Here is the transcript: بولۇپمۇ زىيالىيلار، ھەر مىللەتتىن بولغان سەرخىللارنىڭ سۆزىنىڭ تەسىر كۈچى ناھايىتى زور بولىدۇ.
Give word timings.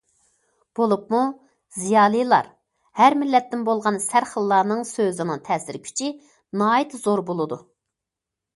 بولۇپمۇ 0.77 1.19
زىيالىيلار، 1.81 2.49
ھەر 3.03 3.17
مىللەتتىن 3.25 3.67
بولغان 3.69 4.01
سەرخىللارنىڭ 4.07 4.83
سۆزىنىڭ 4.95 5.45
تەسىر 5.51 5.81
كۈچى 5.87 6.11
ناھايىتى 6.63 7.05
زور 7.07 7.25
بولىدۇ. 7.33 7.63